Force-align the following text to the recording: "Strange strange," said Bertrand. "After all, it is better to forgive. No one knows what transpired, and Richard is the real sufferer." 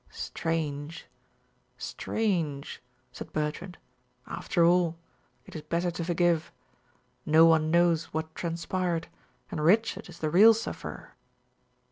"Strange 0.09 1.05
strange," 1.77 2.81
said 3.11 3.31
Bertrand. 3.31 3.77
"After 4.25 4.65
all, 4.65 4.97
it 5.45 5.55
is 5.55 5.61
better 5.61 5.91
to 5.91 6.03
forgive. 6.03 6.51
No 7.23 7.45
one 7.45 7.69
knows 7.69 8.05
what 8.05 8.33
transpired, 8.33 9.09
and 9.51 9.63
Richard 9.63 10.09
is 10.09 10.17
the 10.17 10.31
real 10.31 10.55
sufferer." 10.55 11.13